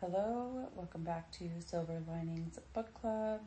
Hello, 0.00 0.66
welcome 0.74 1.04
back 1.04 1.30
to 1.32 1.50
Silver 1.58 2.02
Linings 2.08 2.58
Book 2.72 2.94
Club. 2.94 3.42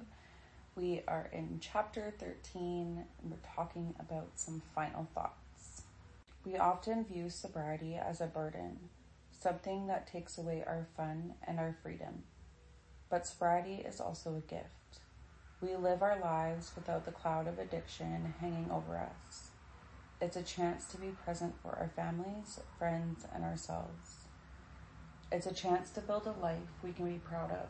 We 0.75 1.01
are 1.07 1.27
in 1.33 1.57
chapter 1.59 2.13
13 2.19 3.05
and 3.19 3.31
we're 3.31 3.37
talking 3.55 3.95
about 3.99 4.33
some 4.35 4.61
final 4.75 5.07
thoughts. 5.15 5.81
We 6.45 6.55
often 6.57 7.05
view 7.05 7.31
sobriety 7.31 7.95
as 7.95 8.21
a 8.21 8.27
burden, 8.27 8.77
something 9.31 9.87
that 9.87 10.05
takes 10.05 10.37
away 10.37 10.63
our 10.67 10.85
fun 10.95 11.33
and 11.47 11.57
our 11.57 11.75
freedom. 11.81 12.21
But 13.09 13.25
sobriety 13.25 13.83
is 13.83 13.99
also 13.99 14.35
a 14.35 14.47
gift. 14.47 14.99
We 15.59 15.75
live 15.75 16.03
our 16.03 16.19
lives 16.19 16.73
without 16.75 17.05
the 17.05 17.11
cloud 17.11 17.47
of 17.47 17.57
addiction 17.57 18.35
hanging 18.39 18.69
over 18.69 18.95
us. 18.95 19.49
It's 20.21 20.37
a 20.37 20.43
chance 20.43 20.85
to 20.89 20.97
be 20.97 21.15
present 21.25 21.55
for 21.63 21.69
our 21.69 21.89
families, 21.95 22.59
friends, 22.77 23.25
and 23.33 23.43
ourselves. 23.43 24.22
It's 25.33 25.47
a 25.47 25.51
chance 25.53 25.89
to 25.89 26.01
build 26.01 26.27
a 26.27 26.39
life 26.39 26.59
we 26.83 26.91
can 26.91 27.11
be 27.11 27.17
proud 27.17 27.49
of. 27.49 27.65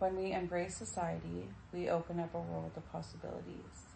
When 0.00 0.16
we 0.16 0.32
embrace 0.32 0.76
society, 0.76 1.46
we 1.72 1.88
open 1.88 2.18
up 2.18 2.34
a 2.34 2.40
world 2.40 2.72
of 2.76 2.90
possibilities. 2.90 3.86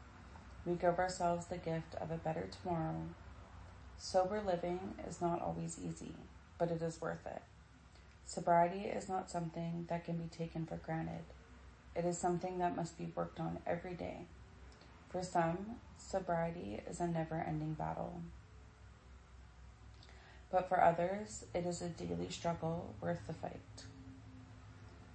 We 0.64 0.74
give 0.74 1.00
ourselves 1.00 1.46
the 1.46 1.56
gift 1.56 1.96
of 2.00 2.12
a 2.12 2.18
better 2.18 2.46
tomorrow. 2.46 3.02
Sober 3.98 4.40
living 4.46 4.94
is 5.08 5.20
not 5.20 5.42
always 5.42 5.76
easy, 5.84 6.14
but 6.56 6.70
it 6.70 6.80
is 6.80 7.00
worth 7.00 7.26
it. 7.26 7.42
Sobriety 8.24 8.84
is 8.84 9.08
not 9.08 9.28
something 9.28 9.86
that 9.88 10.04
can 10.04 10.18
be 10.18 10.28
taken 10.28 10.66
for 10.66 10.76
granted. 10.76 11.24
It 11.96 12.04
is 12.04 12.16
something 12.16 12.58
that 12.58 12.76
must 12.76 12.96
be 12.96 13.10
worked 13.16 13.40
on 13.40 13.58
every 13.66 13.94
day. 13.94 14.26
For 15.08 15.24
some, 15.24 15.80
sobriety 15.98 16.80
is 16.88 17.00
a 17.00 17.08
never 17.08 17.44
ending 17.44 17.72
battle 17.72 18.20
but 20.54 20.68
for 20.68 20.80
others, 20.80 21.44
it 21.52 21.66
is 21.66 21.82
a 21.82 21.88
daily 21.88 22.28
struggle 22.30 22.94
worth 23.00 23.26
the 23.26 23.32
fight. 23.32 23.82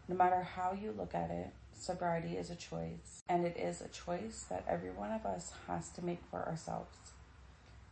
No 0.10 0.16
matter 0.18 0.42
how 0.42 0.74
you 0.74 0.92
look 0.92 1.16
at 1.16 1.32
it, 1.32 1.52
sobriety 1.74 2.36
is 2.36 2.50
a 2.50 2.58
choice, 2.58 3.24
and 3.30 3.46
it 3.46 3.56
is 3.56 3.80
a 3.80 3.88
choice 3.88 4.46
that 4.50 4.66
every 4.68 4.90
one 4.92 5.14
of 5.14 5.26
us 5.26 5.54
has 5.66 5.88
to 5.92 6.04
make 6.04 6.20
for 6.30 6.46
ourselves. 6.46 6.98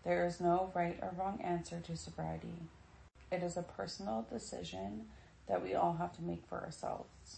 There 0.03 0.25
is 0.25 0.41
no 0.41 0.73
right 0.75 0.99
or 1.01 1.13
wrong 1.17 1.39
answer 1.41 1.79
to 1.85 1.95
sobriety. 1.95 2.67
It 3.31 3.41
is 3.41 3.55
a 3.55 3.61
personal 3.61 4.27
decision 4.29 5.05
that 5.47 5.63
we 5.63 5.73
all 5.73 5.93
have 5.93 6.13
to 6.17 6.23
make 6.23 6.45
for 6.49 6.59
ourselves. 6.59 7.37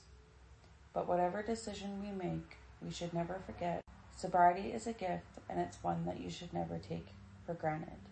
But 0.92 1.08
whatever 1.08 1.44
decision 1.44 2.02
we 2.02 2.12
make, 2.12 2.58
we 2.84 2.90
should 2.92 3.14
never 3.14 3.42
forget 3.46 3.84
sobriety 4.18 4.70
is 4.70 4.88
a 4.88 4.94
gift 4.94 5.38
and 5.48 5.60
it's 5.60 5.84
one 5.84 6.08
that 6.08 6.20
you 6.20 6.32
should 6.32 6.52
never 6.52 6.80
take 6.80 7.10
for 7.46 7.54
granted. 7.54 8.09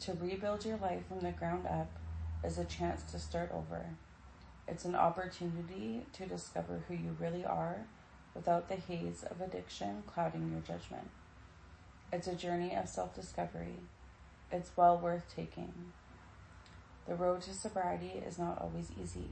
To 0.00 0.12
rebuild 0.12 0.64
your 0.64 0.76
life 0.76 1.06
from 1.08 1.20
the 1.20 1.32
ground 1.32 1.66
up 1.66 1.90
is 2.44 2.58
a 2.58 2.64
chance 2.64 3.02
to 3.10 3.18
start 3.18 3.50
over. 3.52 3.86
It's 4.68 4.84
an 4.84 4.94
opportunity 4.94 6.04
to 6.12 6.26
discover 6.26 6.82
who 6.86 6.94
you 6.94 7.16
really 7.18 7.44
are 7.44 7.86
without 8.34 8.68
the 8.68 8.76
haze 8.76 9.24
of 9.28 9.40
addiction 9.40 10.02
clouding 10.06 10.50
your 10.52 10.60
judgment. 10.60 11.08
It's 12.12 12.28
a 12.28 12.34
journey 12.34 12.76
of 12.76 12.88
self 12.88 13.14
discovery. 13.14 13.76
It's 14.52 14.76
well 14.76 14.98
worth 14.98 15.24
taking. 15.34 15.92
The 17.08 17.14
road 17.14 17.40
to 17.42 17.54
sobriety 17.54 18.22
is 18.26 18.38
not 18.38 18.60
always 18.60 18.90
easy, 19.00 19.30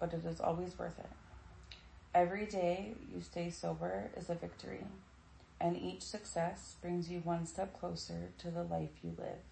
but 0.00 0.12
it 0.12 0.24
is 0.26 0.40
always 0.40 0.78
worth 0.78 0.98
it. 0.98 1.10
Every 2.14 2.46
day 2.46 2.94
you 3.14 3.20
stay 3.20 3.50
sober 3.50 4.10
is 4.16 4.28
a 4.28 4.34
victory, 4.34 4.84
and 5.60 5.76
each 5.76 6.02
success 6.02 6.74
brings 6.82 7.08
you 7.08 7.20
one 7.20 7.46
step 7.46 7.78
closer 7.78 8.30
to 8.38 8.50
the 8.50 8.64
life 8.64 8.90
you 9.02 9.14
live. 9.16 9.49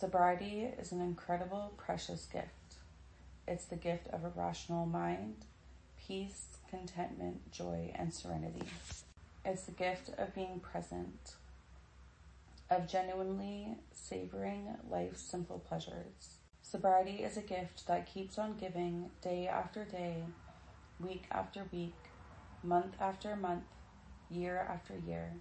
Sobriety 0.00 0.66
is 0.80 0.92
an 0.92 1.02
incredible, 1.02 1.74
precious 1.76 2.24
gift. 2.24 2.78
It's 3.46 3.66
the 3.66 3.76
gift 3.76 4.08
of 4.08 4.24
a 4.24 4.32
rational 4.34 4.86
mind, 4.86 5.44
peace, 5.98 6.56
contentment, 6.70 7.52
joy, 7.52 7.92
and 7.94 8.10
serenity. 8.10 8.62
It's 9.44 9.64
the 9.64 9.72
gift 9.72 10.08
of 10.16 10.34
being 10.34 10.58
present, 10.60 11.34
of 12.70 12.88
genuinely 12.88 13.76
savoring 13.92 14.68
life's 14.88 15.20
simple 15.20 15.58
pleasures. 15.58 16.38
Sobriety 16.62 17.22
is 17.22 17.36
a 17.36 17.42
gift 17.42 17.86
that 17.86 18.10
keeps 18.10 18.38
on 18.38 18.56
giving 18.56 19.10
day 19.20 19.48
after 19.48 19.84
day, 19.84 20.24
week 20.98 21.24
after 21.30 21.66
week, 21.70 21.92
month 22.62 22.94
after 22.98 23.36
month, 23.36 23.64
year 24.30 24.66
after 24.66 24.94
year. 25.06 25.34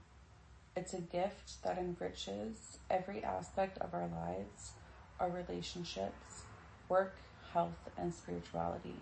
It's 0.79 0.93
a 0.93 1.01
gift 1.01 1.61
that 1.65 1.77
enriches 1.77 2.77
every 2.89 3.21
aspect 3.21 3.77
of 3.79 3.93
our 3.93 4.07
lives, 4.07 4.71
our 5.19 5.29
relationships, 5.29 6.43
work, 6.87 7.17
health, 7.51 7.89
and 7.97 8.13
spirituality. 8.13 8.95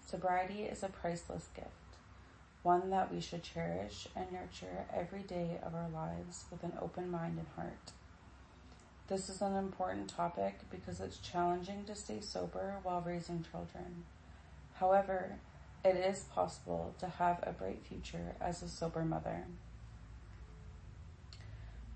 Sobriety 0.00 0.62
is 0.62 0.84
a 0.84 0.88
priceless 0.88 1.48
gift, 1.56 1.98
one 2.62 2.90
that 2.90 3.12
we 3.12 3.20
should 3.20 3.42
cherish 3.42 4.06
and 4.14 4.30
nurture 4.30 4.86
every 4.94 5.22
day 5.22 5.58
of 5.60 5.74
our 5.74 5.88
lives 5.88 6.44
with 6.52 6.62
an 6.62 6.74
open 6.80 7.10
mind 7.10 7.36
and 7.38 7.48
heart. 7.56 7.90
This 9.08 9.28
is 9.28 9.42
an 9.42 9.56
important 9.56 10.08
topic 10.08 10.60
because 10.70 11.00
it's 11.00 11.18
challenging 11.18 11.82
to 11.86 11.96
stay 11.96 12.20
sober 12.20 12.76
while 12.84 13.02
raising 13.04 13.44
children. 13.50 14.04
However, 14.74 15.40
it 15.84 15.96
is 15.96 16.26
possible 16.32 16.94
to 17.00 17.08
have 17.08 17.40
a 17.42 17.50
bright 17.50 17.82
future 17.82 18.36
as 18.40 18.62
a 18.62 18.68
sober 18.68 19.04
mother. 19.04 19.46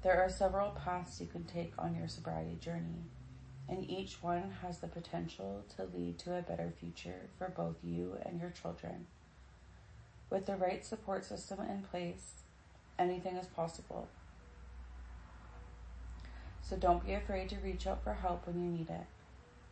There 0.02 0.18
are 0.18 0.30
several 0.30 0.70
paths 0.70 1.20
you 1.20 1.26
can 1.26 1.44
take 1.44 1.74
on 1.78 1.94
your 1.94 2.08
sobriety 2.08 2.56
journey, 2.58 3.04
and 3.68 3.88
each 3.90 4.22
one 4.22 4.54
has 4.62 4.78
the 4.78 4.86
potential 4.86 5.62
to 5.76 5.84
lead 5.94 6.18
to 6.20 6.38
a 6.38 6.42
better 6.42 6.72
future 6.80 7.28
for 7.36 7.50
both 7.50 7.76
you 7.84 8.16
and 8.24 8.40
your 8.40 8.48
children. 8.48 9.06
With 10.30 10.46
the 10.46 10.56
right 10.56 10.86
support 10.86 11.26
system 11.26 11.58
in 11.60 11.82
place, 11.82 12.32
anything 12.98 13.36
is 13.36 13.46
possible. 13.48 14.08
So 16.62 16.76
don't 16.76 17.04
be 17.04 17.12
afraid 17.12 17.50
to 17.50 17.56
reach 17.56 17.86
out 17.86 18.02
for 18.02 18.14
help 18.14 18.46
when 18.46 18.58
you 18.58 18.70
need 18.70 18.88
it. 18.88 19.06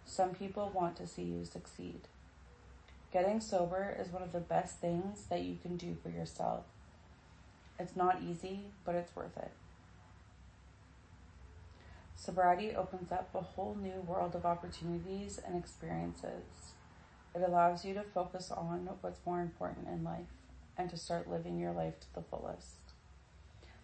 Some 0.04 0.34
people 0.34 0.70
want 0.74 0.96
to 0.96 1.06
see 1.06 1.22
you 1.22 1.46
succeed. 1.46 2.02
Getting 3.12 3.40
sober 3.40 3.96
is 3.98 4.12
one 4.12 4.22
of 4.22 4.32
the 4.32 4.40
best 4.40 4.78
things 4.78 5.24
that 5.30 5.42
you 5.42 5.56
can 5.62 5.78
do 5.78 5.96
for 6.02 6.10
yourself. 6.10 6.64
It's 7.78 7.96
not 7.96 8.20
easy, 8.22 8.64
but 8.84 8.94
it's 8.94 9.16
worth 9.16 9.38
it. 9.38 9.52
Sobriety 12.18 12.74
opens 12.74 13.12
up 13.12 13.32
a 13.32 13.40
whole 13.40 13.76
new 13.80 14.00
world 14.00 14.34
of 14.34 14.44
opportunities 14.44 15.38
and 15.46 15.56
experiences. 15.56 16.72
It 17.32 17.42
allows 17.46 17.84
you 17.84 17.94
to 17.94 18.02
focus 18.02 18.50
on 18.50 18.88
what's 19.00 19.24
more 19.24 19.40
important 19.40 19.86
in 19.86 20.02
life 20.02 20.26
and 20.76 20.90
to 20.90 20.96
start 20.96 21.30
living 21.30 21.60
your 21.60 21.70
life 21.70 22.00
to 22.00 22.14
the 22.16 22.22
fullest. 22.22 22.74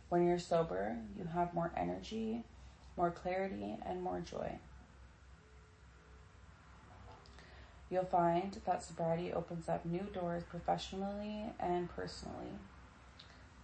When 0.09 0.27
you're 0.27 0.41
sober, 0.41 0.97
you 1.17 1.27
have 1.33 1.55
more 1.55 1.71
energy, 1.77 2.43
more 2.97 3.13
clarity, 3.13 3.77
and 3.87 4.03
more 4.03 4.19
joy. 4.19 4.59
You'll 7.89 8.05
find 8.05 8.59
that 8.67 8.83
sobriety 8.83 9.33
opens 9.33 9.69
up 9.69 9.87
new 9.87 10.09
doors 10.13 10.43
professionally 10.43 11.45
and 11.61 11.89
personally. 11.89 12.59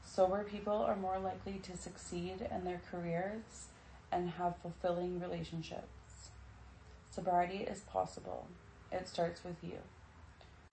Sober 0.04 0.44
people 0.44 0.74
are 0.74 0.96
more 0.96 1.18
likely 1.18 1.60
to 1.64 1.76
succeed 1.76 2.46
in 2.54 2.64
their 2.64 2.80
careers 2.88 3.66
and 4.12 4.30
have 4.30 4.56
fulfilling 4.60 5.20
relationships. 5.20 6.30
Sobriety 7.10 7.58
is 7.58 7.80
possible. 7.80 8.46
It 8.92 9.08
starts 9.08 9.44
with 9.44 9.56
you, 9.62 9.78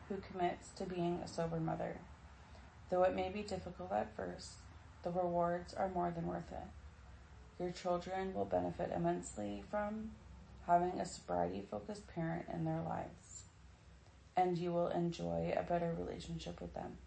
who 0.08 0.18
commits 0.18 0.70
to 0.78 0.86
being 0.86 1.20
a 1.24 1.28
sober 1.28 1.60
mother. 1.60 1.98
Though 2.90 3.04
it 3.04 3.16
may 3.16 3.30
be 3.30 3.42
difficult 3.42 3.92
at 3.92 4.16
first, 4.16 4.54
the 5.04 5.12
rewards 5.12 5.74
are 5.74 5.90
more 5.90 6.12
than 6.12 6.28
worth 6.28 6.52
it. 6.52 6.68
Your 7.60 7.72
children 7.72 8.34
will 8.34 8.46
benefit 8.46 8.92
immensely 8.96 9.64
from 9.70 10.12
having 10.68 11.00
a 11.00 11.06
sobriety 11.06 11.66
focused 11.70 12.08
parent 12.08 12.46
in 12.54 12.66
their 12.66 12.82
lives, 12.82 13.46
and 14.36 14.58
you 14.58 14.72
will 14.72 14.90
enjoy 14.90 15.54
a 15.56 15.64
better 15.64 15.96
relationship 15.98 16.62
with 16.62 16.74
them. 16.74 16.98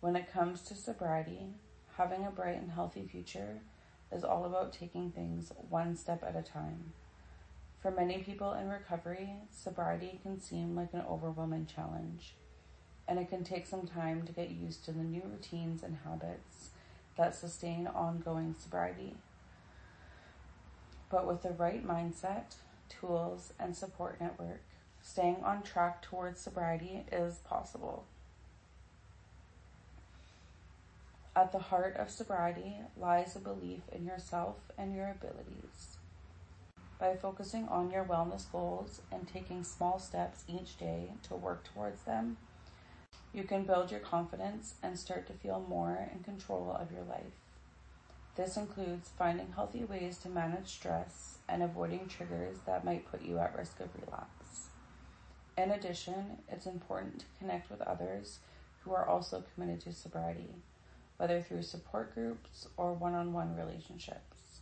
When 0.00 0.16
it 0.16 0.32
comes 0.32 0.62
to 0.62 0.74
sobriety, 0.74 1.54
having 1.96 2.24
a 2.24 2.30
bright 2.30 2.56
and 2.56 2.70
healthy 2.70 3.06
future 3.06 3.60
is 4.12 4.24
all 4.24 4.44
about 4.44 4.72
taking 4.72 5.10
things 5.10 5.52
one 5.68 5.96
step 5.96 6.22
at 6.22 6.36
a 6.36 6.42
time. 6.42 6.92
For 7.80 7.90
many 7.90 8.18
people 8.18 8.52
in 8.52 8.68
recovery, 8.68 9.30
sobriety 9.50 10.20
can 10.22 10.40
seem 10.40 10.76
like 10.76 10.92
an 10.92 11.02
overwhelming 11.08 11.66
challenge, 11.66 12.34
and 13.08 13.18
it 13.18 13.28
can 13.28 13.42
take 13.42 13.66
some 13.66 13.86
time 13.86 14.24
to 14.26 14.32
get 14.32 14.50
used 14.50 14.84
to 14.84 14.92
the 14.92 15.02
new 15.02 15.22
routines 15.24 15.82
and 15.82 15.98
habits 16.04 16.70
that 17.16 17.34
sustain 17.34 17.86
ongoing 17.86 18.54
sobriety. 18.58 19.16
But 21.10 21.26
with 21.26 21.42
the 21.42 21.50
right 21.50 21.86
mindset, 21.86 22.54
tools, 22.88 23.52
and 23.58 23.76
support 23.76 24.20
network, 24.20 24.62
staying 25.02 25.42
on 25.44 25.62
track 25.62 26.02
towards 26.02 26.40
sobriety 26.40 27.04
is 27.10 27.38
possible. 27.38 28.04
At 31.34 31.50
the 31.50 31.58
heart 31.58 31.96
of 31.96 32.10
sobriety 32.10 32.76
lies 32.94 33.34
a 33.34 33.38
belief 33.38 33.80
in 33.90 34.04
yourself 34.04 34.56
and 34.76 34.94
your 34.94 35.08
abilities. 35.08 35.96
By 36.98 37.16
focusing 37.16 37.66
on 37.68 37.90
your 37.90 38.04
wellness 38.04 38.50
goals 38.52 39.00
and 39.10 39.26
taking 39.26 39.64
small 39.64 39.98
steps 39.98 40.44
each 40.46 40.76
day 40.76 41.12
to 41.28 41.34
work 41.34 41.64
towards 41.64 42.02
them, 42.02 42.36
you 43.32 43.44
can 43.44 43.64
build 43.64 43.90
your 43.90 44.00
confidence 44.00 44.74
and 44.82 44.98
start 44.98 45.26
to 45.26 45.32
feel 45.32 45.64
more 45.66 46.06
in 46.12 46.22
control 46.22 46.76
of 46.78 46.92
your 46.92 47.04
life. 47.04 47.32
This 48.36 48.58
includes 48.58 49.08
finding 49.18 49.52
healthy 49.52 49.84
ways 49.84 50.18
to 50.18 50.28
manage 50.28 50.68
stress 50.68 51.38
and 51.48 51.62
avoiding 51.62 52.08
triggers 52.08 52.58
that 52.66 52.84
might 52.84 53.10
put 53.10 53.22
you 53.22 53.38
at 53.38 53.56
risk 53.56 53.80
of 53.80 53.88
relapse. 53.98 54.68
In 55.56 55.70
addition, 55.70 56.38
it's 56.50 56.66
important 56.66 57.20
to 57.20 57.26
connect 57.38 57.70
with 57.70 57.80
others 57.80 58.40
who 58.80 58.92
are 58.92 59.08
also 59.08 59.42
committed 59.54 59.80
to 59.80 59.92
sobriety, 59.92 60.56
whether 61.22 61.40
through 61.40 61.62
support 61.62 62.12
groups 62.16 62.66
or 62.76 62.92
one 62.92 63.14
on 63.14 63.32
one 63.32 63.54
relationships. 63.54 64.58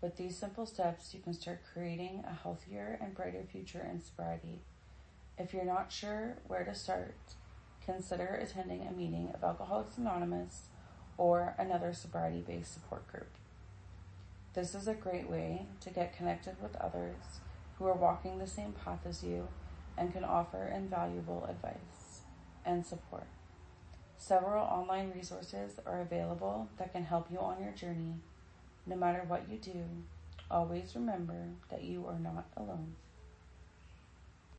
With 0.00 0.16
these 0.16 0.36
simple 0.36 0.66
steps, 0.66 1.14
you 1.14 1.20
can 1.20 1.32
start 1.32 1.60
creating 1.72 2.24
a 2.26 2.34
healthier 2.34 2.98
and 3.00 3.14
brighter 3.14 3.44
future 3.48 3.88
in 3.88 4.02
sobriety. 4.02 4.58
If 5.38 5.54
you're 5.54 5.64
not 5.64 5.92
sure 5.92 6.38
where 6.48 6.64
to 6.64 6.74
start, 6.74 7.14
consider 7.86 8.26
attending 8.26 8.88
a 8.88 8.90
meeting 8.90 9.30
of 9.32 9.44
Alcoholics 9.44 9.98
Anonymous 9.98 10.62
or 11.16 11.54
another 11.60 11.92
sobriety 11.92 12.42
based 12.44 12.74
support 12.74 13.06
group. 13.06 13.30
This 14.54 14.74
is 14.74 14.88
a 14.88 14.94
great 14.94 15.30
way 15.30 15.66
to 15.82 15.90
get 15.90 16.16
connected 16.16 16.56
with 16.60 16.74
others 16.74 17.38
who 17.78 17.86
are 17.86 17.94
walking 17.94 18.38
the 18.38 18.48
same 18.48 18.72
path 18.84 19.06
as 19.08 19.22
you 19.22 19.46
and 19.96 20.12
can 20.12 20.24
offer 20.24 20.66
invaluable 20.66 21.46
advice 21.48 22.22
and 22.66 22.84
support. 22.84 23.28
Several 24.18 24.64
online 24.64 25.12
resources 25.14 25.78
are 25.86 26.00
available 26.00 26.68
that 26.76 26.92
can 26.92 27.04
help 27.04 27.30
you 27.30 27.38
on 27.38 27.62
your 27.62 27.72
journey. 27.72 28.16
No 28.84 28.96
matter 28.96 29.22
what 29.26 29.48
you 29.48 29.58
do, 29.58 29.84
always 30.50 30.92
remember 30.94 31.46
that 31.70 31.84
you 31.84 32.04
are 32.06 32.18
not 32.18 32.46
alone. 32.56 32.94